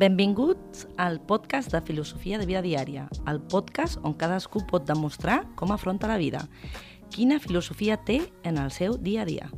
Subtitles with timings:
[0.00, 5.74] Benvinguts al podcast de Filosofia de Vida Diària, el podcast on cadascú pot demostrar com
[5.74, 6.40] afronta la vida,
[7.12, 8.16] quina filosofia té
[8.48, 9.50] en el seu dia a dia.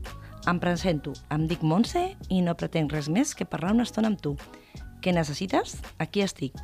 [0.50, 4.18] Em presento, em dic Montse i no pretenc res més que parlar una estona amb
[4.18, 4.34] tu.
[4.98, 5.78] Què necessites?
[6.02, 6.58] Aquí estic.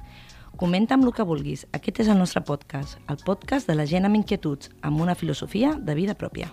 [0.59, 1.69] Comenta'm el que vulguis.
[1.71, 5.77] Aquest és el nostre podcast, el podcast de la gent amb inquietuds, amb una filosofia
[5.79, 6.51] de vida pròpia.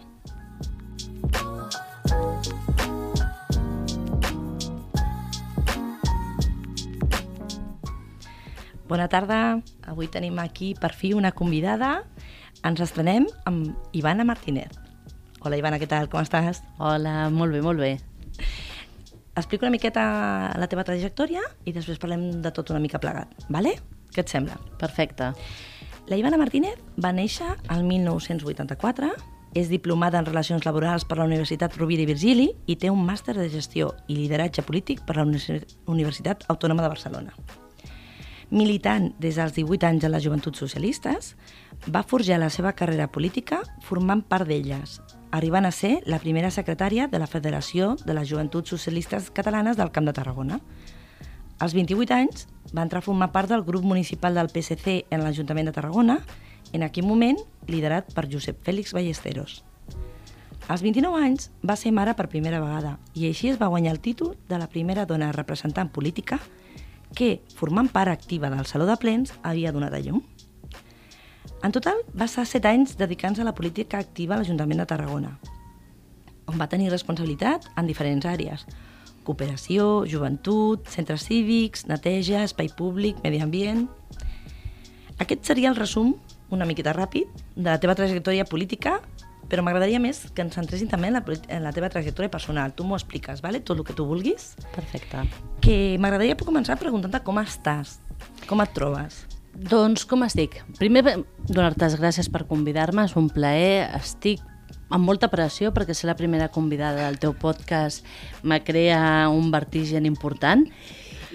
[8.88, 9.62] Bona tarda.
[9.90, 12.04] Avui tenim aquí per fi una convidada.
[12.66, 14.78] Ens estrenem amb Ivana Martínez.
[15.42, 16.10] Hola Ivana, què tal?
[16.10, 16.62] Com estàs?
[16.78, 17.96] Hola, molt bé, molt bé.
[19.36, 20.06] Explico una miqueta
[20.56, 23.76] la teva trajectòria i després parlem de tot una mica plegat, vale?
[24.14, 24.56] Què et sembla?
[24.80, 25.34] Perfecte.
[26.08, 29.12] La Ivana Martínez va néixer al 1984,
[29.56, 33.34] és diplomada en Relacions Laborals per la Universitat Rovira i Virgili i té un màster
[33.40, 37.64] de Gestió i Lideratge Polític per la Universitat Autònoma de Barcelona.
[38.56, 41.34] Militant des dels 18 anys a les Joventuts Socialistes,
[41.92, 45.02] va forjar la seva carrera política formant part d'elles,
[45.36, 49.92] arribant a ser la primera secretària de la Federació de les Joventuts Socialistes Catalanes del
[49.92, 50.62] Camp de Tarragona.
[51.60, 55.68] Als 28 anys va entrar a formar part del grup municipal del PSC en l'Ajuntament
[55.68, 56.22] de Tarragona,
[56.72, 59.66] en aquell moment liderat per Josep Fèlix Ballesteros.
[60.72, 64.00] Als 29 anys va ser mare per primera vegada i així es va guanyar el
[64.00, 66.40] títol de la primera dona representant política
[67.16, 70.22] que, formant part activa del Saló de Plens, havia donat a llum.
[71.64, 75.32] En total, va estar set anys dedicant-se a la política activa a l'Ajuntament de Tarragona,
[76.46, 78.66] on va tenir responsabilitat en diferents àrees.
[79.26, 83.88] Cooperació, joventut, centres cívics, neteja, espai públic, medi ambient...
[85.16, 86.10] Aquest seria el resum,
[86.52, 88.98] una miqueta ràpid, de la teva trajectòria política
[89.50, 92.74] però m'agradaria més que ens centressin també en la, en la teva trajectòria personal.
[92.76, 93.62] Tu m'ho expliques, vale?
[93.62, 94.54] tot el que tu vulguis.
[94.76, 95.26] Perfecte.
[95.62, 98.00] Que m'agradaria començar preguntant-te com estàs,
[98.50, 99.24] com et trobes.
[99.56, 100.60] Doncs com estic?
[100.82, 101.06] Primer,
[101.48, 104.44] donar-te les gràcies per convidar-me, és un plaer, estic
[104.94, 108.06] amb molta pressió perquè ser la primera convidada del teu podcast
[108.44, 110.68] me crea un vertigen important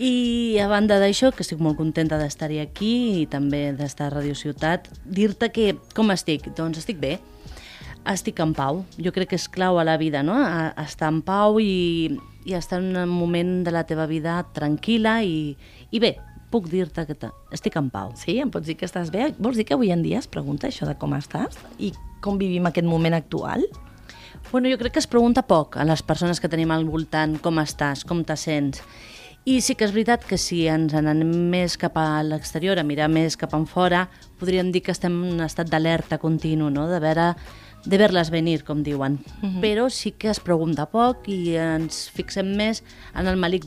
[0.01, 4.37] i a banda d'això, que estic molt contenta d'estar-hi aquí i també d'estar a Radio
[4.39, 6.47] Ciutat, dir-te que com estic?
[6.57, 7.19] Doncs estic bé,
[8.17, 8.85] estic en pau.
[8.99, 10.35] Jo crec que és clau a la vida, no?
[10.35, 12.11] A, estar en pau i,
[12.45, 15.55] i estar en un moment de la teva vida tranquil·la i,
[15.91, 16.17] i bé,
[16.51, 17.17] puc dir-te que
[17.55, 18.15] estic en pau.
[18.19, 19.31] Sí, em pots dir que estàs bé?
[19.39, 21.93] Vols dir que avui en dia es pregunta això de com estàs i
[22.25, 23.65] com vivim aquest moment actual?
[24.51, 27.61] Bueno, jo crec que es pregunta poc a les persones que tenim al voltant com
[27.63, 28.83] estàs, com te sents.
[29.49, 33.09] I sí que és veritat que si ens anem més cap a l'exterior, a mirar
[33.09, 34.05] més cap en fora,
[34.41, 36.89] podríem dir que estem en un estat d'alerta continu, no?
[36.91, 37.31] de veure
[37.85, 39.19] de ver-les venir, com diuen.
[39.43, 39.61] Uh -huh.
[39.61, 42.83] Però sí que es pregunta poc i ens fixem més
[43.15, 43.67] en el malic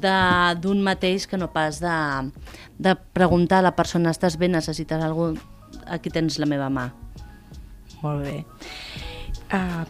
[0.61, 2.31] d'un mateix que no pas de,
[2.77, 5.37] de preguntar a la persona estàs bé, necessites algú,
[5.87, 6.91] aquí tens la meva mà.
[8.01, 8.45] Molt bé.
[9.53, 9.85] Uh,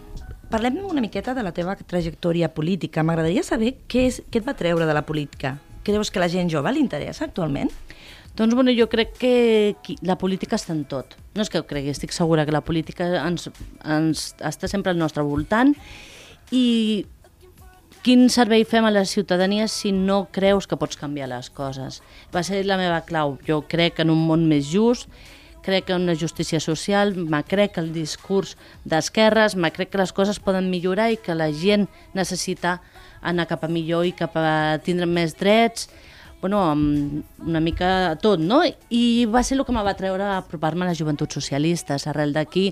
[0.49, 3.03] parlem una miqueta de la teva trajectòria política.
[3.03, 5.57] M'agradaria saber què, és, què et va treure de la política.
[5.83, 7.71] Creus que la gent jove li interessa actualment?
[8.35, 11.13] Doncs bueno, jo crec que la política està en tot.
[11.37, 13.49] No és que ho cregui, estic segura que la política ens,
[13.85, 15.75] ens està sempre al nostre voltant
[16.49, 17.05] i
[18.03, 22.01] quin servei fem a la ciutadania si no creus que pots canviar les coses?
[22.33, 23.37] Va ser la meva clau.
[23.47, 25.07] Jo crec en un món més just,
[25.63, 30.41] crec en una justícia social, me crec el discurs d'esquerres, me crec que les coses
[30.43, 31.87] poden millorar i que la gent
[32.17, 32.79] necessita
[33.21, 35.87] anar cap a millor i cap a tindre més drets,
[36.43, 38.57] bueno, amb una mica tot, no?
[38.91, 42.03] I va ser el que em va treure a apropar-me a les joventuts socialistes.
[42.11, 42.65] Arrel d'aquí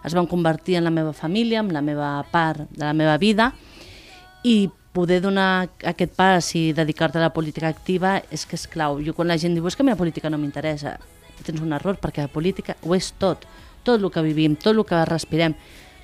[0.00, 3.50] es van convertir en la meva família, en la meva part de la meva vida,
[4.48, 8.96] i poder donar aquest pas i dedicar-te a la política activa és que és clau.
[9.04, 10.96] Jo quan la gent diu és que a mi la política no m'interessa,
[11.44, 13.44] tens un error perquè la política ho és tot.
[13.84, 15.52] Tot el que vivim, tot el que respirem,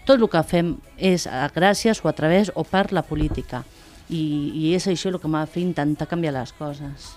[0.05, 1.25] tot el que fem és
[1.57, 3.65] gràcies o a través o per la política
[4.09, 7.13] i, i és això el que m'ha fet intentar canviar les coses.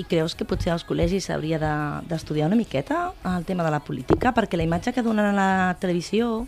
[0.00, 3.80] I creus que potser als col·legis s'hauria de- d'estudiar una miqueta el tema de la
[3.84, 4.32] política?
[4.32, 6.46] Perquè la imatge que donen a la televisió,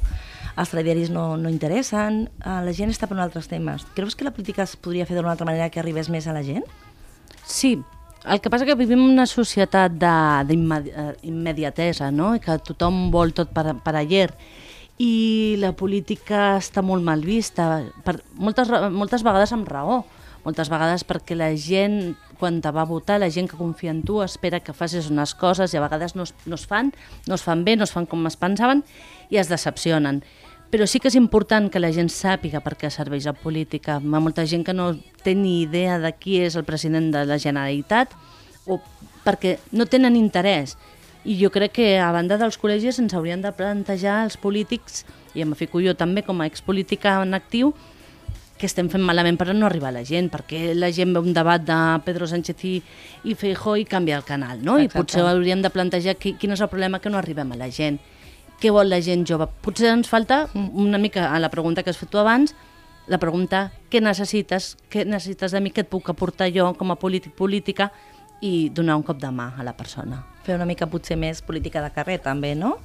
[0.56, 3.84] els telediaris no, no interessen, eh, la gent està per altres temes.
[3.94, 6.42] Creus que la política es podria fer d'una altra manera que arribés més a la
[6.46, 6.64] gent?
[7.44, 7.76] Sí,
[8.24, 9.92] el que passa que vivim en una societat
[10.48, 12.34] d'immediatesa, no?
[12.36, 14.30] I que tothom vol tot per, per ayer.
[15.02, 20.04] I la política està molt mal vista, per, moltes, moltes vegades amb raó,
[20.44, 24.20] moltes vegades perquè la gent, quan te va votar, la gent que confia en tu
[24.22, 26.92] espera que facis unes coses i a vegades no es, no es fan,
[27.26, 28.84] no es fan bé, no es fan com es pensaven
[29.30, 30.22] i es decepcionen.
[30.70, 34.00] Però sí que és important que la gent sàpiga per què serveix la política.
[34.02, 34.92] Hi ha molta gent que no
[35.22, 38.14] té ni idea de qui és el president de la Generalitat
[38.66, 38.80] o
[39.24, 40.74] perquè no tenen interès.
[41.24, 45.04] I jo crec que a banda dels col·legis ens haurien de plantejar els polítics,
[45.34, 47.72] i em fico jo també com a expolítica en actiu,
[48.58, 51.34] que estem fent malament per no arribar a la gent, perquè la gent ve un
[51.34, 52.74] debat de Pedro Sánchez i,
[53.24, 54.76] i Feijó i canvia el canal, no?
[54.78, 54.92] Exacte.
[54.92, 57.70] I potser hauríem de plantejar qui, quin és el problema que no arribem a la
[57.74, 57.98] gent.
[58.62, 59.48] Què vol la gent jove?
[59.64, 62.54] Potser ens falta una mica a la pregunta que has fet tu abans,
[63.10, 66.96] la pregunta què necessites, què necessites de mi, què et puc aportar jo com a
[67.00, 67.90] polític, política,
[68.40, 70.24] i donar un cop de mà a la persona.
[70.44, 72.76] Fer una mica potser més política de carrer, també, no?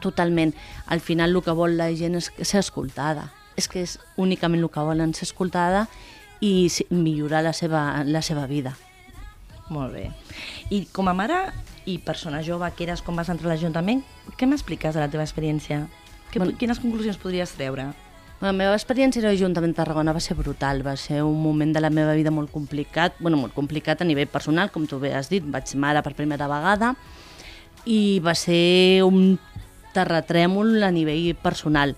[0.00, 0.52] Totalment.
[0.86, 3.30] Al final el que vol la gent és ser escoltada.
[3.56, 5.88] És que és únicament el que volen, ser escoltada
[6.40, 8.76] i millorar la seva, la seva vida.
[9.68, 10.10] Molt bé.
[10.70, 11.40] I com a mare
[11.88, 14.04] i persona jove que eres quan vas entrar a l'Ajuntament,
[14.36, 15.88] què m'expliques de la teva experiència?
[16.30, 16.56] Que, Bueno.
[16.60, 17.88] Quines conclusions podries treure?
[18.38, 21.80] La meva experiència a l'Ajuntament de Tarragona va ser brutal, va ser un moment de
[21.82, 25.26] la meva vida molt complicat, bueno, molt complicat a nivell personal, com tu bé has
[25.26, 26.92] dit, vaig mare per primera vegada,
[27.90, 29.40] i va ser un
[29.96, 31.96] terratrèmol a nivell personal.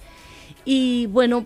[0.64, 1.42] I, bueno,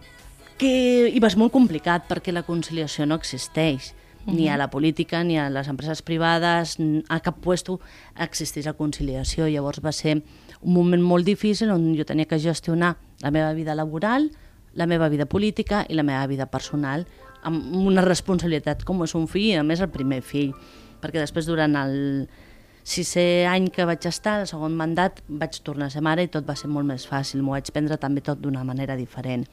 [0.62, 3.90] que i va ser molt complicat perquè la conciliació no existeix.
[4.24, 6.78] Ni a la política, ni a les empreses privades,
[7.12, 7.80] a cap puesto
[8.14, 9.50] existeix la conciliació.
[9.50, 10.14] Llavors va ser
[10.62, 14.30] un moment molt difícil on jo tenia que gestionar la meva vida laboral,
[14.74, 17.06] la meva vida política i la meva vida personal
[17.44, 20.54] amb una responsabilitat com és un fill i a més el primer fill
[21.02, 21.94] perquè després durant el
[22.84, 26.44] sisè any que vaig estar, el segon mandat, vaig tornar a ser mare i tot
[26.48, 29.46] va ser molt més fàcil, m'ho vaig prendre també tot d'una manera diferent.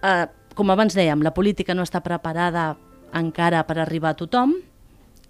[0.00, 2.76] Uh, com abans dèiem, la política no està preparada
[3.18, 4.54] encara per arribar a tothom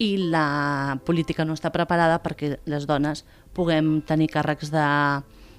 [0.01, 3.25] i la política no està preparada perquè les dones
[3.57, 4.87] puguem tenir càrrecs de,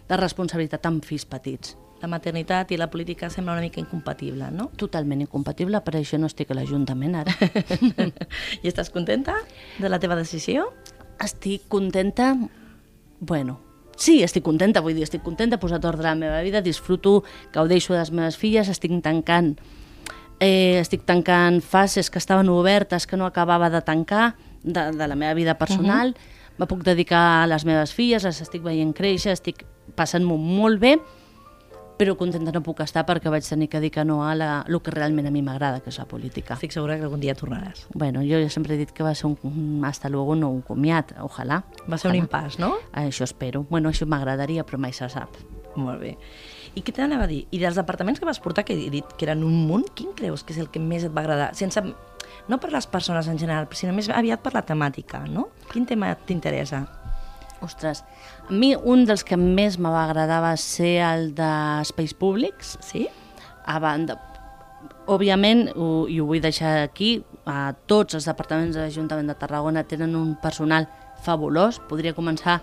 [0.09, 1.75] de responsabilitat amb fills petits.
[2.01, 4.71] La maternitat i la política sembla una mica incompatible, no?
[4.77, 7.35] Totalment incompatible, per això no estic a l'Ajuntament ara.
[8.63, 9.37] I estàs contenta
[9.77, 10.71] de la teva decisió?
[11.21, 12.33] Estic contenta,
[13.19, 13.59] bueno,
[13.95, 17.21] sí, estic contenta, vull dir, estic contenta, he posat ordre a la meva vida, disfruto,
[17.53, 19.53] gaudeixo de les meves filles, estic tancant
[20.41, 25.15] eh, estic tancant fases que estaven obertes que no acabava de tancar de, de la
[25.15, 26.57] meva vida personal, uh -huh.
[26.57, 29.65] me puc dedicar a les meves filles, les estic veient créixer, estic
[29.95, 30.99] passant-m'ho molt bé,
[32.01, 34.79] però contenta no puc estar perquè vaig tenir que dir que no a la, el
[34.81, 36.55] que realment a mi m'agrada, que és la política.
[36.57, 37.83] Estic segura que algun dia tornaràs.
[37.93, 40.63] Bueno, jo ja sempre he dit que va ser un, un hasta luego, no un
[40.65, 41.59] comiat, ojalà.
[41.85, 42.23] Va ser un ojalà.
[42.23, 42.71] impàs, no?
[42.97, 43.67] Això espero.
[43.69, 45.37] Bueno, això m'agradaria, però mai se sap.
[45.75, 46.15] Molt bé.
[46.73, 47.43] I què t'anava a dir?
[47.53, 50.41] I dels departaments que vas portar, que he dit que eren un munt, quin creus
[50.41, 51.51] que és el que més et va agradar?
[51.53, 51.85] Sense,
[52.49, 55.51] no per les persones en general, sinó més aviat per la temàtica, no?
[55.69, 56.81] Quin tema t'interessa?
[57.61, 58.03] Ostres,
[58.49, 62.75] a mi un dels que més me va agradar va ser el d'espais públics.
[62.81, 63.05] Sí?
[63.69, 64.17] A banda,
[65.11, 69.85] òbviament, ho, i ho vull deixar aquí, a tots els departaments de l'Ajuntament de Tarragona
[69.87, 70.87] tenen un personal
[71.25, 71.79] fabulós.
[71.89, 72.59] Podria començar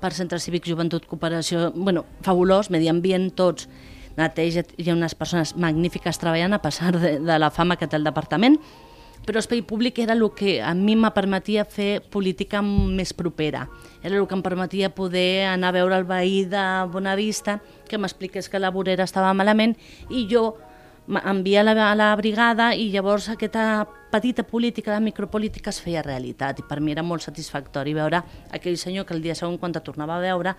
[0.00, 3.68] per Centre Cívic Joventut Cooperació, bueno, fabulós, medi ambient, tots,
[4.18, 7.98] neteja, hi ha unes persones magnífiques treballant a pesar de, de la fama que té
[7.98, 8.58] el departament,
[9.26, 13.66] però espai públic era el que a mi me permetia fer política més propera.
[14.02, 17.58] Era el que em permetia poder anar a veure el veí de Bonavista,
[17.88, 19.76] que m'expliqués que la vorera estava malament,
[20.08, 20.56] i jo
[21.08, 26.60] enviar la, a la brigada i llavors aquesta petita política, la micropolítica es feia realitat
[26.60, 28.20] i per mi era molt satisfactori veure
[28.52, 30.54] aquell senyor que el dia següent quan te tornava a veure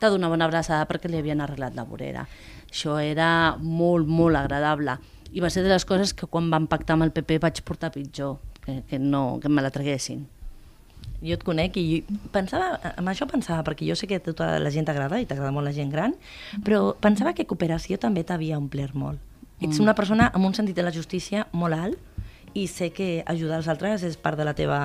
[0.00, 2.26] t'ha donat una abraçada perquè li havien arreglat la vorera.
[2.68, 4.98] Això era molt, molt agradable
[5.34, 7.90] i va ser de les coses que quan vam pactar amb el PP vaig portar
[7.94, 10.22] pitjor, que, que, no, que me la traguessin.
[11.24, 14.70] Jo et conec i pensava, amb això pensava, perquè jo sé que a tota la
[14.72, 16.14] gent t'agrada i t'agrada molt la gent gran,
[16.64, 19.18] però pensava que cooperació també t'havia omplert molt.
[19.64, 23.58] Ets una persona amb un sentit de la justícia molt alt i sé que ajudar
[23.62, 24.78] els altres és part de la teva,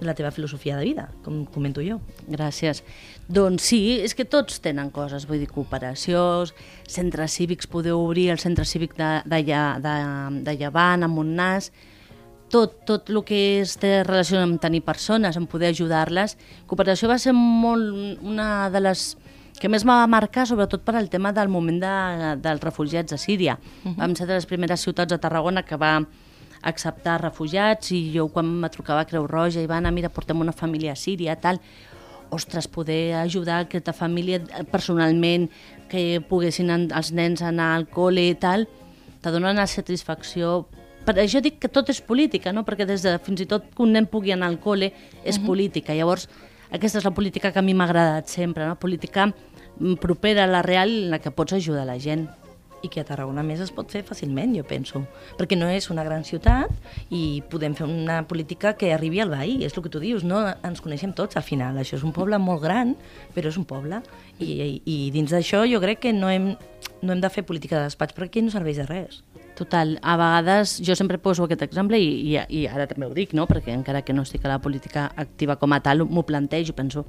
[0.00, 1.98] de la teva filosofia de vida, com comento jo.
[2.28, 2.82] Gràcies.
[3.28, 6.46] Doncs sí, és que tots tenen coses, vull dir, cooperació,
[6.88, 9.42] centres cívics, podeu obrir el centre cívic de, de,
[9.82, 9.94] de,
[10.44, 11.70] de Llevant, a Montnàs,
[12.52, 16.36] tot, tot el que és, té relació amb tenir persones, amb poder ajudar-les.
[16.70, 19.14] Cooperació va ser molt una de les
[19.56, 21.94] que més me va marcar, sobretot per al tema del moment de,
[22.44, 23.56] dels refugiats a Síria.
[23.56, 23.96] Uh -huh.
[23.96, 26.04] Vam ser de les primeres ciutats a Tarragona que va
[26.66, 30.40] acceptar refugiats i jo quan me trucava a Creu Roja i va anar, mira, portem
[30.42, 31.60] una família a Síria, tal,
[32.34, 34.40] ostres, poder ajudar aquesta família
[34.72, 35.48] personalment,
[35.90, 38.66] que poguessin els nens anar al col·le i tal,
[39.22, 40.66] te dona una satisfacció
[41.06, 42.64] per això dic que tot és política, no?
[42.66, 44.90] perquè des de fins i tot que un nen pugui anar al col·le
[45.22, 45.46] és uh -huh.
[45.46, 45.94] política.
[45.94, 46.28] Llavors,
[46.70, 48.74] aquesta és la política que a mi m'ha agradat sempre, no?
[48.74, 49.32] política
[49.78, 52.28] mm, propera a la real en la que pots ajudar la gent
[52.84, 55.02] i que a Tarragona més es pot fer fàcilment, jo penso,
[55.38, 56.72] perquè no és una gran ciutat
[57.14, 60.42] i podem fer una política que arribi al veí, és el que tu dius, no
[60.46, 62.94] ens coneixem tots al final, això és un poble molt gran,
[63.34, 64.02] però és un poble,
[64.38, 66.52] i, i, i dins d'això jo crec que no hem,
[67.02, 69.22] no hem de fer política de despatx perquè no serveix de res.
[69.56, 73.32] Total, a vegades jo sempre poso aquest exemple i, i, i ara també ho dic,
[73.32, 73.46] no?
[73.48, 77.06] perquè encara que no estic a la política activa com a tal, m'ho plantejo, penso,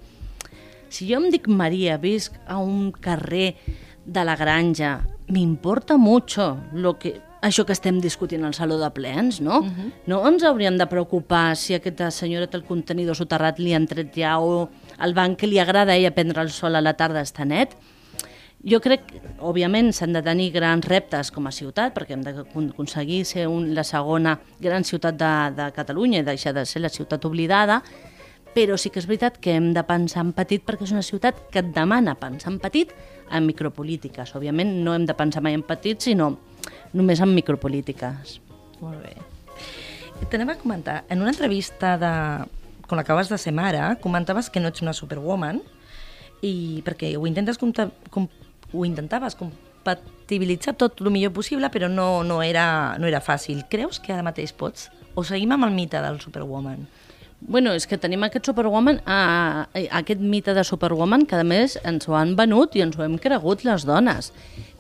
[0.87, 3.57] si jo em dic Maria, visc a un carrer
[4.05, 9.41] de la granja, m'importa mucho lo que, això que estem discutint al saló de plens,
[9.41, 9.59] no?
[9.59, 9.71] Uh mhm.
[9.71, 9.91] -huh.
[10.07, 14.15] No ens hauríem de preocupar si aquesta senyora té el contenidor soterrat, li han tret
[14.15, 14.69] ja, o
[14.99, 17.75] el banc que li agrada a ella prendre el sol a la tarda està net.
[18.65, 19.01] Jo crec,
[19.39, 23.83] òbviament, s'han de tenir grans reptes com a ciutat, perquè hem d'aconseguir ser un, la
[23.83, 27.83] segona gran ciutat de, de Catalunya i deixar de ser la ciutat oblidada,
[28.57, 31.43] però sí que és veritat que hem de pensar en petit perquè és una ciutat
[31.53, 32.89] que et demana pensar en petit
[33.29, 34.33] en micropolítiques.
[34.33, 36.31] Òbviament no hem de pensar mai en petits, sinó
[36.97, 38.39] només en micropolítiques.
[38.81, 39.13] Molt bé.
[40.31, 42.11] T'anem a comentar, en una entrevista de,
[42.89, 45.61] quan acabes de ser mare, comentaves que no ets una superwoman
[46.41, 47.69] i perquè ho intentes com,
[48.73, 53.67] ho intentaves compatibilitzar tot el millor possible, però no, no, era, no era fàcil.
[53.69, 54.89] Creus que ara mateix pots?
[55.13, 56.87] O seguim amb el mite del superwoman?
[57.39, 61.77] Bueno, és que tenim aquest Superwoman, a, a, aquest mite de Superwoman, que a més
[61.85, 64.31] ens ho han venut i ens ho hem cregut les dones.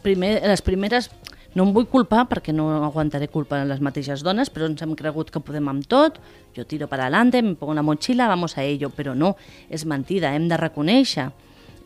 [0.01, 1.11] Primer, les primeres,
[1.53, 4.97] no em vull culpar perquè no aguantaré culpa en les mateixes dones, però ens hem
[4.97, 6.17] cregut que podem amb tot,
[6.57, 9.35] jo tiro per adelante, me pongo una mochila, vamos a ello, però no,
[9.69, 11.29] és mentida, hem de reconèixer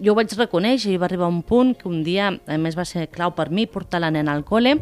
[0.01, 2.85] jo ho vaig reconèixer i va arribar un punt que un dia, a més va
[2.89, 4.73] ser clau per mi, portar la nena al col·le,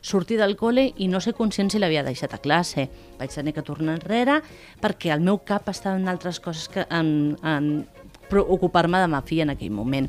[0.00, 2.86] sortir del col·le i no ser conscient si l'havia deixat a classe.
[3.18, 4.38] Vaig tenir que tornar enrere
[4.82, 7.88] perquè el meu cap estava en altres coses que en, en
[8.30, 10.06] ocupar-me de ma filla en aquell moment.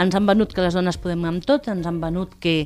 [0.00, 2.62] Ens han venut que les dones podem amb tot, ens han venut que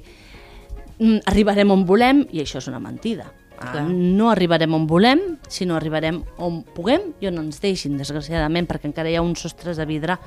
[1.01, 3.33] mm, arribarem on volem i això és una mentida.
[3.57, 3.87] Clar.
[3.89, 9.11] No arribarem on volem, sinó arribarem on puguem i on ens deixin, desgraciadament, perquè encara
[9.11, 10.19] hi ha uns sostres de vidre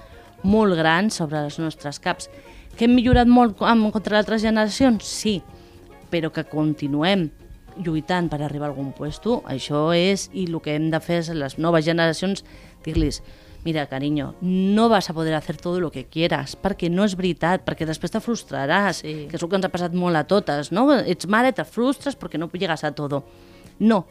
[0.43, 2.29] molt grans sobre els nostres caps.
[2.77, 5.05] Que hem millorat molt amb, contra altres generacions?
[5.05, 5.39] Sí,
[6.10, 7.29] però que continuem
[7.79, 11.29] lluitant per arribar a algun puesto, això és, i el que hem de fer és
[11.36, 12.43] les noves generacions
[12.84, 13.22] dir-los
[13.63, 17.65] mira, cariño, no vas a poder hacer todo lo que quieras, perquè no és veritat,
[17.67, 19.15] perquè després te frustraràs, sí.
[19.29, 20.88] que és el que ens ha passat molt a totes, no?
[20.96, 23.25] Ets mare, te frustres perquè no llegas a todo.
[23.79, 24.05] No,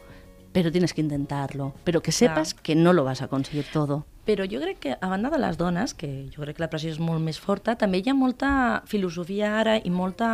[0.53, 2.63] pero tienes que intentarlo, pero que sepas Clar.
[2.63, 4.05] que no lo vas a conseguir todo.
[4.29, 6.91] Però jo crec que, a banda de les dones, que jo crec que la pressió
[6.93, 8.49] és molt més forta, també hi ha molta
[8.85, 10.29] filosofia ara i molta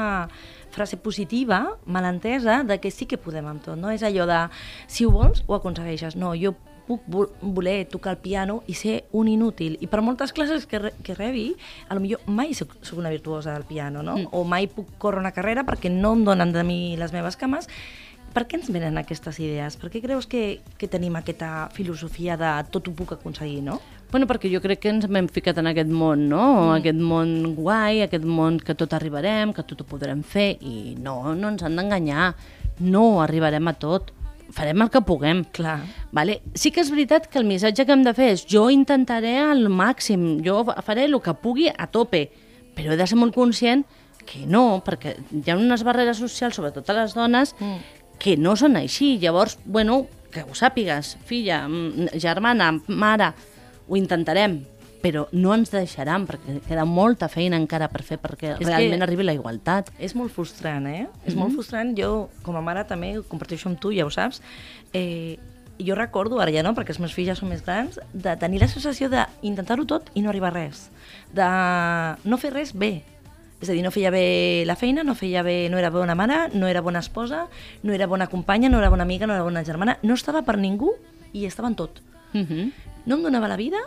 [0.75, 3.93] frase positiva, malentesa, de que sí que podem amb tot, no?
[3.95, 4.41] És allò de,
[4.91, 6.19] si ho vols, ho aconsegueixes.
[6.19, 9.79] No, jo puc voler tocar el piano i ser un inútil.
[9.79, 11.53] I per moltes classes que, re que rebi,
[11.87, 14.17] a lo millor mai soc, soc una virtuosa del piano, no?
[14.19, 14.33] Mm.
[14.35, 17.71] O mai puc córrer una carrera perquè no em donen de mi les meves cames
[18.35, 19.77] per què ens venen aquestes idees?
[19.79, 23.79] Per què creus que, que tenim aquesta filosofia de tot ho puc aconseguir, no?
[24.11, 26.43] Bueno, perquè jo crec que ens hem ficat en aquest món, no?
[26.43, 26.73] Mm.
[26.81, 31.17] Aquest món guai, aquest món que tot arribarem, que tot ho podrem fer, i no,
[31.31, 32.33] no ens han d'enganyar.
[32.83, 34.11] No arribarem a tot
[34.55, 35.45] farem el que puguem.
[35.55, 35.79] Clar.
[36.15, 36.41] Vale?
[36.59, 39.69] Sí que és veritat que el missatge que hem de fer és jo intentaré al
[39.71, 42.27] màxim, jo faré el que pugui a tope,
[42.75, 43.87] però he de ser molt conscient
[44.25, 48.55] que no, perquè hi ha unes barreres socials, sobretot a les dones, mm que no
[48.55, 49.17] són així.
[49.21, 53.33] Llavors, bueno, que ho sàpigues, filla, mm, germana, mare,
[53.87, 54.63] ho intentarem,
[55.05, 59.25] però no ens deixaran, perquè queda molta feina encara per fer perquè és realment arribi
[59.27, 59.91] la igualtat.
[60.01, 61.03] És molt frustrant, eh?
[61.03, 61.27] Mm -hmm.
[61.27, 61.55] És molt mhm.
[61.55, 61.97] frustrant.
[61.97, 64.41] Jo, com a mare, també ho comparteixo amb tu, ja ho saps.
[64.93, 65.37] Eh,
[65.77, 68.61] jo recordo, ara ja no, perquè els meus fills ja són més grans, de tenir
[68.61, 70.89] la sensació d'intentar-ho tot i no arribar a res.
[71.33, 71.47] De
[72.23, 73.03] no fer res bé,
[73.65, 76.45] és a dir, no feia bé la feina, no feia bé, no era bona mare,
[76.53, 77.47] no era bona esposa,
[77.83, 80.59] no era bona companya, no era bona amiga, no era bona germana, no estava per
[80.61, 80.93] ningú
[81.33, 82.01] i estava en tot.
[82.33, 82.47] Uh mhm.
[82.47, 82.71] -huh.
[83.05, 83.77] No em donava la vida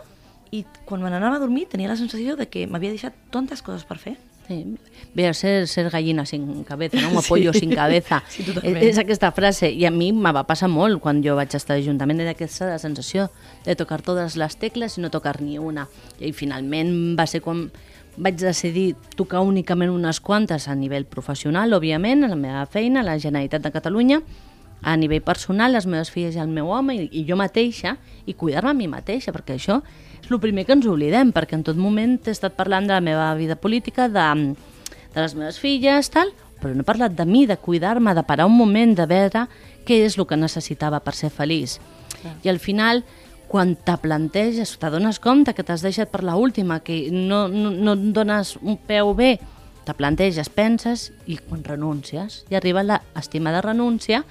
[0.51, 3.83] i quan me n'anava a dormir tenia la sensació de que m'havia deixat tantes coses
[3.83, 4.17] per fer
[4.49, 4.77] Sí.
[5.13, 7.09] Ve a ser, ser gallina sin cabeza, no?
[7.09, 8.23] un pollo sin cabeza.
[8.29, 8.81] Sí, totalment.
[8.83, 9.69] és aquesta frase.
[9.69, 12.23] I a mi me va passar molt quan jo vaig estar a l'Ajuntament.
[12.25, 13.29] Era aquesta sensació
[13.65, 15.85] de tocar totes les tecles i no tocar ni una.
[16.17, 17.67] I finalment va ser quan
[18.19, 23.07] vaig decidir tocar únicament unes quantes a nivell professional, òbviament, a la meva feina, a
[23.07, 24.19] la Generalitat de Catalunya,
[24.81, 27.95] a nivell personal, les meves filles i el meu home, i, i jo mateixa,
[28.27, 29.79] i cuidar-me a mi mateixa, perquè això
[30.19, 33.03] és el primer que ens oblidem, perquè en tot moment he estat parlant de la
[33.03, 34.27] meva vida política, de,
[35.15, 38.49] de les meves filles, tal, però no he parlat de mi, de cuidar-me, de parar
[38.51, 39.47] un moment, de veure
[39.87, 41.79] què és el que necessitava per ser feliç.
[42.43, 43.05] I al final,
[43.49, 47.95] quan te planteges, t'adones compte que t'has deixat per la última, que no, no, no
[47.97, 49.33] et dones un peu bé,
[49.89, 54.21] te planteges, penses i quan renuncies, i arriba l'estima de renúncia,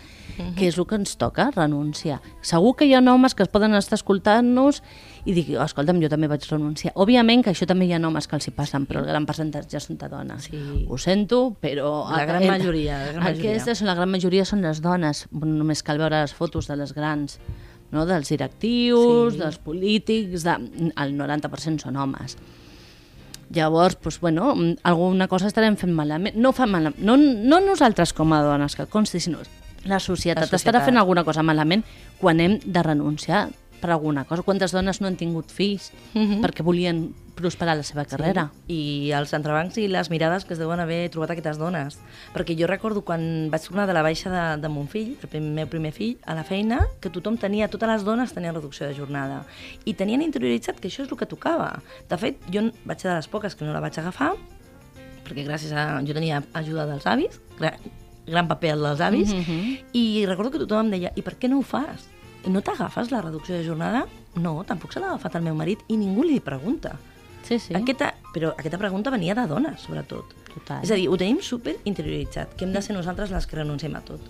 [0.55, 2.21] que és el que ens toca, renunciar.
[2.47, 4.83] Segur que hi ha homes que es poden estar escoltant-nos
[5.27, 6.93] i dir, oh, escolta'm, jo també vaig renunciar.
[6.95, 9.83] Òbviament que això també hi ha homes que els hi passen, però el gran percentatge
[9.83, 10.47] són de dones.
[10.47, 10.61] Sí.
[10.87, 11.91] Ho sento, però...
[12.15, 13.57] La gran majoria, la gran majoria.
[13.57, 15.27] Aquestes, la gran majoria són les dones.
[15.35, 17.41] Només cal veure les fotos de les grans,
[17.91, 18.05] no?
[18.07, 19.41] dels directius, Sí.
[19.41, 20.57] dels polítics, de...
[20.97, 22.37] el 90% són homes.
[23.51, 26.37] Llavors, doncs, bueno, alguna cosa estarem fent malament.
[26.37, 27.01] No, fa malament.
[27.01, 29.39] No, no nosaltres com a dones, que consti, sinó
[29.85, 30.59] la societat, La societat.
[30.61, 31.85] estarà fent alguna cosa malament
[32.21, 33.47] quan hem de renunciar
[33.81, 34.43] per alguna cosa.
[34.43, 36.41] Quantes dones no han tingut fills Mhm.
[36.43, 38.51] perquè volien prosperar la seva carrera?
[38.67, 41.99] I els entrebancs i les mirades que es deuen haver trobat aquestes dones.
[42.35, 45.55] Perquè jo recordo quan vaig tornar de la baixa de, de mon fill, el prim-
[45.55, 48.95] meu primer fill, a la feina, que tothom tenia, totes les dones tenien reducció de
[48.97, 49.45] jornada.
[49.85, 51.81] I tenien interioritzat que això és el que tocava.
[52.09, 54.35] De fet, jo vaig ser de les poques que no la vaig agafar,
[55.25, 56.01] perquè gràcies a...
[56.03, 57.77] jo tenia ajuda dels avis, gra,
[58.27, 59.79] gran paper el dels avis, Mhm.
[59.93, 62.09] i recordo que tothom em deia, i per què no ho fas?
[62.49, 64.07] No t'agafes la reducció de jornada?
[64.41, 66.95] No, tampoc se l'ha agafat el meu marit i ningú li pregunta.
[67.45, 67.75] Sí, sí.
[67.77, 70.35] Aquesta, però aquesta pregunta venia de dones, sobretot.
[70.53, 70.83] Total.
[70.85, 73.95] És a dir, ho tenim super interioritzat, que hem de ser nosaltres les que renunciem
[73.97, 74.25] a tot.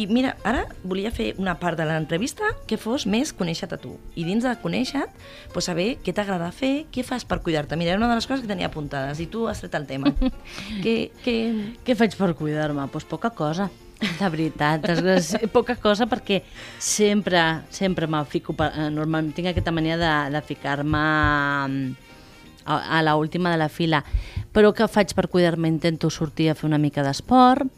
[0.00, 3.96] I mira, ara volia fer una part de l'entrevista que fos més conèixer-te a tu.
[4.16, 7.76] I dins de conèixer-te, pues, saber què t'agrada fer, què fas per cuidar-te.
[7.76, 10.14] Mira, era una de les coses que tenia apuntades i tu has tret el tema.
[10.84, 11.36] que, que...
[11.84, 12.80] Què faig per cuidar-me?
[12.80, 13.68] Doncs pues poca cosa,
[14.00, 14.80] de veritat.
[14.84, 16.42] desgraci- poca cosa perquè
[16.78, 18.54] sempre, sempre me fico...
[18.56, 21.04] Per, eh, normalment tinc aquesta mania de, de ficar-me
[21.68, 21.92] mm,
[22.64, 24.02] a, a la última de la fila.
[24.52, 25.68] Però què faig per cuidar-me?
[25.68, 27.68] Intento sortir a fer una mica d'esport,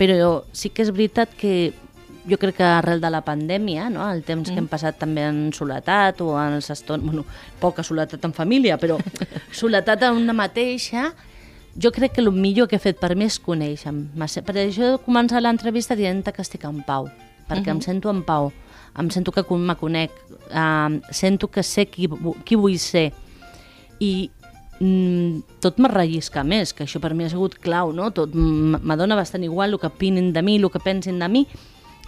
[0.00, 1.72] però sí que és veritat que
[2.28, 4.04] jo crec que arrel de la pandèmia, no?
[4.10, 4.52] el temps mm.
[4.52, 7.04] que hem passat també en soledat o en els estons...
[7.04, 7.24] Bueno,
[7.60, 8.98] poca soledat en família, però
[9.60, 11.10] soledat en una mateixa,
[11.76, 14.26] jo crec que el millor que he fet per mi és conèixer-me.
[14.46, 17.08] Per això he començat l'entrevista dient que estic en pau,
[17.48, 18.50] perquè em sento en pau,
[18.98, 20.10] em sento que me conec,
[20.50, 22.08] eh, sento que sé qui,
[22.44, 23.12] qui vull ser
[24.00, 24.30] i
[24.80, 28.10] mm, tot me rellisca més, que això per mi ha sigut clau, no?
[28.10, 31.46] Tot m'adona bastant igual el que opinin de mi, el que pensin de mi,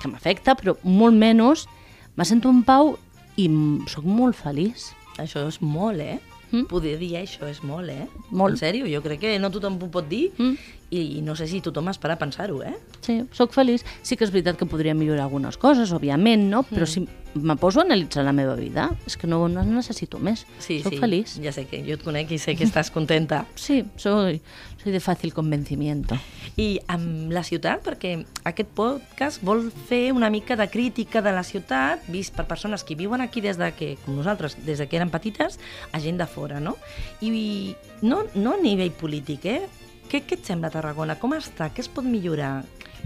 [0.00, 1.68] que m'afecta, però molt menys,
[2.16, 2.96] me sento en pau
[3.36, 3.48] i
[3.88, 4.90] sóc molt feliç.
[5.20, 6.18] Això és molt, eh?
[6.52, 6.68] Mm.
[6.68, 8.06] Poder dir això és molt, eh?
[8.30, 8.54] Molt.
[8.54, 10.56] En sèrio, jo crec que no tothom ho pot dir Mm.
[10.92, 12.74] I no sé si tothom es para a pensar-ho, eh?
[13.00, 13.84] Sí, sóc feliç.
[14.04, 16.62] Sí que és veritat que podria millorar algunes coses, òbviament, no?
[16.68, 20.44] Però si me poso a analitzar la meva vida, és que no, no necessito més.
[20.60, 21.38] Sí, sóc sí, feliç.
[21.40, 23.46] ja sé que jo et conec i sé que estàs contenta.
[23.62, 24.40] Sí, soy,
[24.82, 26.16] soy de fàcil convencimiento.
[26.60, 28.16] I amb la ciutat, perquè
[28.48, 32.98] aquest podcast vol fer una mica de crítica de la ciutat, vist per persones que
[32.98, 35.60] viuen aquí des de que, com nosaltres, des de que eren petites,
[35.92, 36.76] a gent de fora, no?
[37.22, 39.62] I no, no a nivell polític, eh?
[40.12, 41.14] Què, què et sembla Tarragona?
[41.16, 41.70] Com està?
[41.72, 42.50] Què es pot millorar?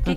[0.02, 0.16] Què...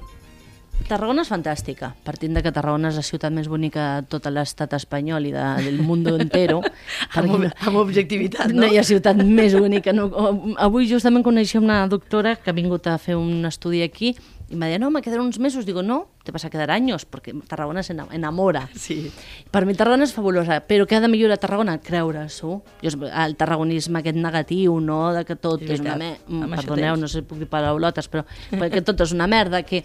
[0.89, 4.73] Tarragona és fantàstica, partint de que Tarragona és la ciutat més bonica de tot l'estat
[4.77, 6.63] espanyol i de, del món entero.
[7.19, 8.71] Amb, perquè amb objectivitat, no no?
[8.71, 9.93] hi ha ciutat més bonica.
[9.95, 10.09] No?
[10.57, 14.15] Avui justament coneixia una doctora que ha vingut a fer un estudi aquí
[14.49, 15.65] i em deia, no, me quedaré uns mesos.
[15.65, 18.67] Digo, no, te vas a quedar años, perquè Tarragona se enamora.
[18.73, 19.11] Sí.
[19.51, 21.77] Per mi Tarragona és fabulosa, però què ha de millorar Tarragona?
[21.85, 22.55] Creure-s'ho.
[22.81, 26.47] El tarragonisme aquest negatiu, no?, de que tot És és, una merda...
[26.49, 28.25] Això Perdoneu, no sé si puc dir paraulotes, però
[28.73, 29.83] que tot és una merda, que,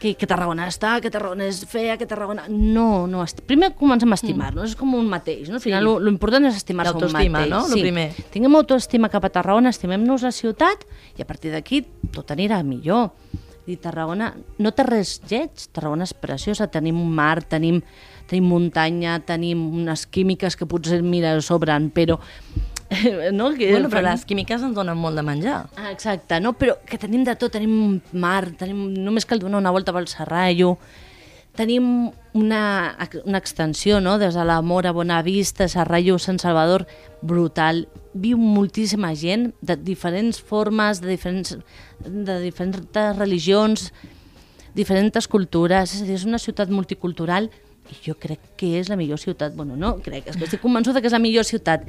[0.00, 2.44] que, que Tarragona està, que Tarragona és fea, que Tarragona...
[2.48, 3.22] No, no.
[3.24, 5.56] est- Primer comencem a estimar-nos, és com un mateix, no?
[5.56, 5.94] Al final, Sí.
[5.98, 6.04] sí.
[6.04, 7.50] l'important és estimar-se un mateix.
[7.50, 7.62] no?
[7.68, 8.10] Lo primer.
[8.34, 10.84] Tinguem autoestima cap a Tarragona, estimem-nos la ciutat
[11.16, 11.82] i a partir d'aquí
[12.12, 13.10] tot anirà millor.
[13.66, 14.28] I Tarragona
[14.62, 17.80] no té res lleig, Tarragona és preciosa, tenim un mar, tenim,
[18.30, 22.20] tenim muntanya, tenim unes químiques que potser, mira, sobren, però...
[23.32, 23.50] No?
[23.54, 25.64] Que Bueno, però les químiques ens donen molt de menjar.
[25.76, 26.54] Ah, exacte, no?
[26.58, 30.76] però que tenim de tot, tenim mar, tenim, només cal donar una volta pel Serrallo,
[31.56, 32.62] tenim una,
[33.24, 36.86] una extensió, no?, des de la Mora, Bonavista, Serralló, Sant Salvador,
[37.22, 37.86] brutal.
[38.12, 41.56] Viu moltíssima gent de diferents formes, de diferents,
[42.04, 43.88] de diferents religions,
[44.76, 47.48] diferents cultures, és a dir, és una ciutat multicultural
[47.90, 49.54] i jo crec que és la millor ciutat.
[49.56, 51.86] Bueno, no crec, és que estic convençuda que és la millor ciutat.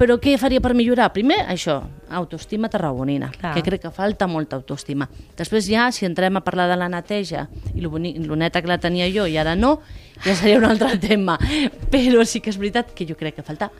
[0.00, 1.10] Però què faria per millorar?
[1.14, 3.54] Primer, això, autoestima tarragonina, Clar.
[3.56, 5.08] que crec que falta molta autoestima.
[5.38, 8.70] Després ja, si entrem a parlar de la neteja i lo, boni, lo neta que
[8.70, 9.78] la tenia jo i ara no,
[10.24, 11.38] ja seria un altre tema.
[11.90, 13.70] Però sí que és veritat que jo crec que falta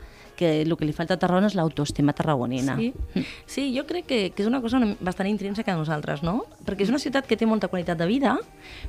[0.41, 2.73] que el que li falta a Tarragona és l'autoestima tarragonina.
[2.79, 2.89] Sí,
[3.45, 6.39] sí jo crec que, que és una cosa bastant intrínseca a nosaltres, no?
[6.65, 8.33] Perquè és una ciutat que té molta qualitat de vida,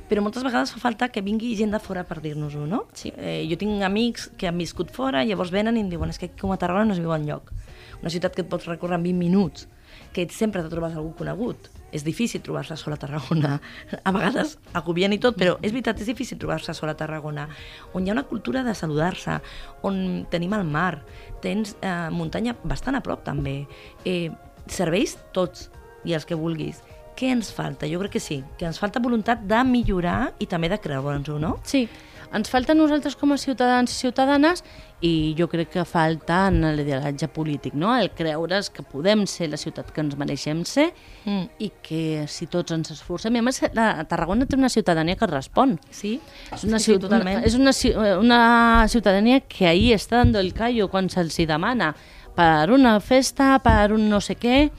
[0.09, 2.87] però moltes vegades fa falta que vingui gent de fora per dir-nos-ho, no?
[2.97, 3.13] Sí.
[3.13, 6.31] Eh, jo tinc amics que han viscut fora, llavors venen i em diuen és que
[6.31, 7.53] aquí com a Tarragona no es viu enlloc.
[8.01, 9.69] Una ciutat que et pots recórrer en 20 minuts,
[10.15, 11.69] que sempre te trobes algú conegut.
[11.93, 13.59] És difícil trobar-se sola a Tarragona.
[14.03, 17.47] A vegades agobiant i tot, però és veritat, és difícil trobar-se sola a Tarragona.
[17.93, 19.37] On hi ha una cultura de saludar-se,
[19.85, 21.03] on tenim el mar,
[21.43, 23.61] tens eh, muntanya bastant a prop també,
[24.09, 24.31] eh,
[24.65, 25.69] serveis tots
[26.03, 26.81] i els que vulguis.
[27.13, 27.85] Què ens falta?
[27.85, 31.59] Jo crec que sí, que ens falta voluntat de millorar i també de creure'ns-ho, no?
[31.67, 31.85] Sí,
[32.33, 34.63] ens falta a nosaltres com a ciutadans i ciutadanes
[35.03, 37.91] i jo crec que falta en el lideratge polític, no?
[37.95, 40.91] el creure's que podem ser la ciutat que ens mereixem ser
[41.25, 41.45] Mm.
[41.63, 43.35] i que si tots ens esforcem...
[43.35, 45.77] I a més, la Tarragona té una ciutadania que respon.
[45.89, 46.17] Sí,
[46.51, 47.37] És una, sí, sí, totalment.
[47.39, 51.93] Una, és una, una ciutadania que ahí està dando el callo quan se'ls demana
[52.35, 54.69] per una festa, per un no sé què,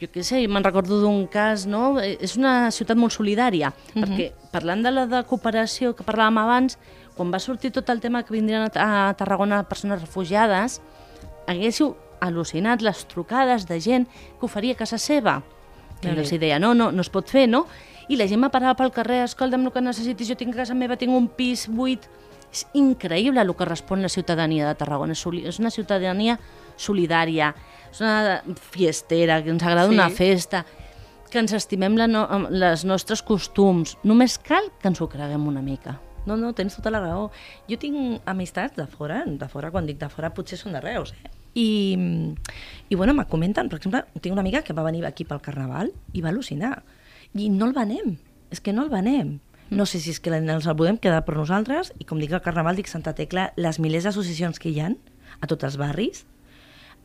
[0.00, 1.98] jo què sé, me'n recordo d'un cas, no?
[2.00, 6.78] Eh, És una ciutat molt solidària, perquè parlant de la de cooperació que parlàvem abans,
[7.16, 10.80] quan va sortir tot el tema que vindrien a, a Tarragona persones refugiades,
[11.46, 15.42] haguéssiu al·lucinat les trucades de gent que ho faria a casa seva.
[16.02, 16.20] Déu-n'hi-do.
[16.20, 17.64] els hi deia, no, no, no es pot fer, no?
[18.08, 20.76] I la gent me parava pel carrer, escolta'm el que necessitis, jo tinc a casa
[20.76, 22.04] meva, tinc un pis buit.
[22.52, 25.16] És increïble el que respon la ciutadania de Tarragona.
[25.16, 26.38] És una ciutadania
[26.76, 27.54] solidària,
[27.90, 29.94] és una fiestera, que ens agrada Sí.
[29.94, 30.64] una festa,
[31.30, 33.96] que ens estimem la no, les nostres costums.
[34.04, 36.00] Només cal que ens ho creguem una mica.
[36.26, 37.30] No, no, tens tota la raó.
[37.70, 41.14] Jo tinc amistats de fora, de fora, quan dic de fora, potser són de Reus,
[41.24, 41.30] eh?
[41.56, 41.96] I,
[42.90, 45.92] i bueno, me comenten, per exemple, tinc una amiga que va venir aquí pel Carnaval
[46.12, 46.82] i va al·lucinar.
[47.34, 48.18] I no el venem,
[48.50, 49.38] és que no el venem.
[49.70, 52.42] No sé si és que ens el podem quedar per nosaltres, i com dic el
[52.42, 54.98] Carnaval, dic Santa Tecla, les milers d'associacions que hi han
[55.40, 56.24] a tots els barris,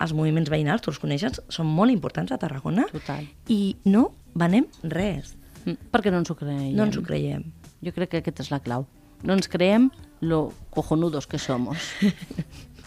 [0.02, 3.28] els moviments veïnals, tu els coneixes, són molt importants a Tarragona, Total.
[3.48, 5.36] i no venem res.
[5.66, 6.74] Mm, Perquè no ens ho creiem.
[6.76, 7.46] No ens ho creiem.
[7.86, 8.88] Jo crec que aquesta és la clau.
[9.24, 9.90] No ens creiem
[10.22, 11.78] lo cojonudos que somos.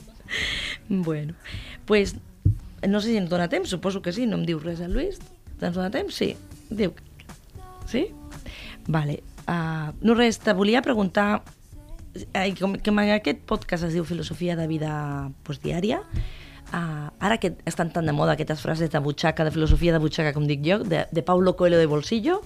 [0.89, 1.35] Bueno,
[1.87, 2.17] pues
[2.87, 5.21] no sé si ens dona temps, suposo que sí, no em diu res el Lluís.
[5.61, 6.15] Ens dona temps?
[6.15, 6.35] Sí.
[6.69, 6.93] Diu
[7.89, 8.09] Sí?
[8.89, 9.23] Vale.
[9.47, 11.43] Uh, no res, te volia preguntar,
[12.33, 14.93] ai, com, com aquest podcast es diu Filosofia de vida
[15.45, 16.01] pues, diària,
[16.73, 20.33] uh, ara que estan tan de moda aquestes frases de butxaca, de filosofia de butxaca,
[20.33, 22.43] com dic jo, de, de Paulo Coelho de bolsillo,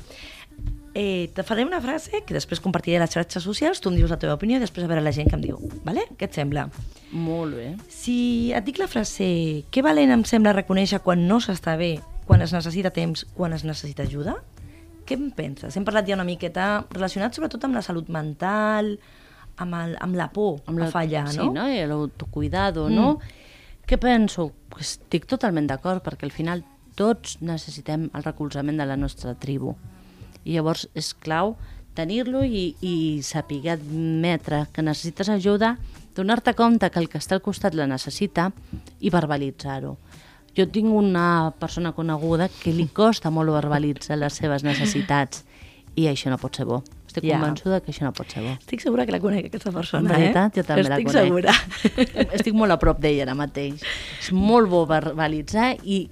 [0.95, 4.11] eh, te faré una frase que després compartiré a les xarxes socials, tu em dius
[4.11, 5.61] la teva opinió i després a veure la gent que em diu.
[5.87, 6.09] Vale?
[6.19, 6.67] Què et sembla?
[7.13, 7.69] Molt bé.
[7.93, 9.29] Si et dic la frase
[9.71, 13.65] que valent em sembla reconèixer quan no s'està bé, quan es necessita temps, quan es
[13.65, 14.37] necessita ajuda,
[15.09, 15.77] què en penses?
[15.79, 18.97] Hem parlat ja una miqueta relacionat sobretot amb la salut mental,
[19.59, 21.53] amb, el, amb la por amb a fallar, sí, no?
[21.55, 21.69] no?
[21.71, 22.99] I l'autocuidado, mm.
[22.99, 23.13] no?
[23.89, 24.51] Què penso?
[24.77, 26.61] Estic totalment d'acord, perquè al final
[26.99, 29.73] tots necessitem el recolzament de la nostra tribu.
[30.45, 31.55] I llavors és clau
[31.97, 35.79] tenir-lo i, i saber admetre que necessites ajuda,
[36.15, 38.51] donar-te compte que el que està al costat la necessita
[39.01, 39.97] i verbalitzar-ho.
[40.53, 45.47] Jo tinc una persona coneguda que li costa molt verbalitzar les seves necessitats
[45.97, 46.83] i això no pot ser bo.
[47.19, 47.39] Estic Ja.
[47.41, 48.55] convençuda que això no pot ser bo.
[48.59, 50.61] Estic segura que la conec, aquesta persona, En veritat, eh?
[50.63, 51.13] jo també Estic la conec.
[51.23, 51.53] segura.
[52.39, 53.83] Estic molt a prop d'ella ara mateix.
[54.21, 56.09] És molt bo verbalitzar i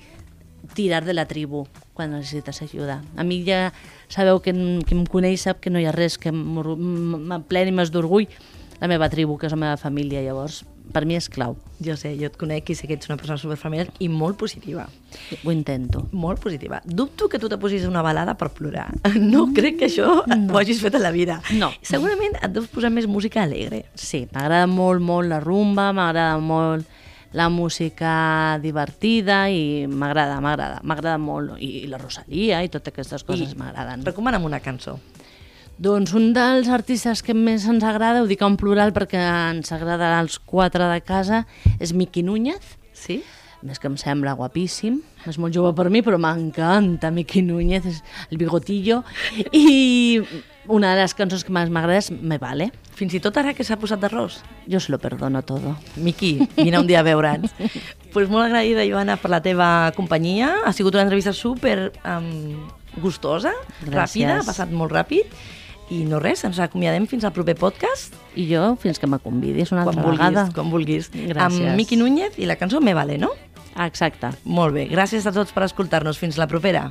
[0.75, 3.01] tirar de la tribu quan necessites ajuda.
[3.17, 3.73] A mi ja
[4.09, 4.53] sabeu que,
[4.85, 8.27] que em coneix sap que no hi ha res que m'empleni més d'orgull
[8.81, 11.57] la meva tribu, que és la meva família, llavors per mi és clau.
[11.83, 14.87] Jo sé, jo et conec i sé que ets una persona superfamiliar i molt positiva.
[15.45, 16.07] Ho intento.
[16.13, 16.81] Molt positiva.
[16.85, 18.89] Dubto que tu te posis una balada per plorar.
[19.27, 20.55] No crec que això no.
[20.55, 21.41] ho hagis fet a la vida.
[21.59, 21.73] No.
[21.85, 23.85] Segurament et deus posar més música alegre.
[23.95, 26.87] Sí, m'agrada molt, molt la rumba, m'agrada molt
[27.37, 31.59] la música divertida i m'agrada, m'agrada, m'agrada molt.
[31.61, 34.07] I, I la Rosalia i totes aquestes coses m'agraden.
[34.07, 34.97] Recomana'm una cançó.
[35.77, 40.15] Doncs un dels artistes que més ens agrada, ho dic en plural perquè ens agrada
[40.17, 41.43] als quatre de casa,
[41.77, 42.79] és Miqui Núñez.
[42.97, 43.19] Sí?
[43.67, 47.99] Més que em sembla guapíssim, és molt jove per mi, però m'encanta Miqui Núñez, és
[48.31, 49.03] el bigotillo,
[49.53, 50.23] i
[50.73, 52.71] una de les cançons que més m'agrada és Me Vale.
[52.97, 54.39] Fins i tot ara que s'ha posat d'arròs.
[54.73, 55.75] Jo se lo perdono todo.
[56.01, 57.53] Miqui, vine un dia a veure'ns.
[58.17, 60.55] pues molt agraïda, Joana, per la teva companyia.
[60.65, 62.65] Ha sigut una entrevista super um,
[62.97, 63.53] gustosa,
[63.85, 63.93] Gràcies.
[64.25, 65.37] ràpida, ha passat molt ràpid.
[65.91, 68.15] I no res, ens acomiadem fins al proper podcast.
[68.35, 70.53] I jo fins que me convidis una Quan altra vulguis, vegada.
[70.55, 71.11] quan vulguis.
[71.13, 71.69] Gràcies.
[71.71, 73.31] Amb Miqui Núñez i la cançó Me Vale, no?
[73.85, 74.31] Exacte.
[74.45, 76.19] Molt bé, gràcies a tots per escoltar-nos.
[76.19, 76.91] Fins la propera.